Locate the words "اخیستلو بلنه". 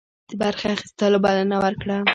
0.75-1.55